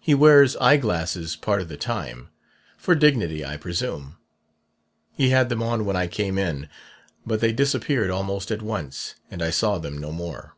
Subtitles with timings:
[0.00, 2.30] He wears eye glasses part of the time,
[2.76, 4.16] for dignity, I presume.
[5.12, 6.68] He had them on when I came in,
[7.24, 10.56] but they disappeared almost at once, and I saw them no more.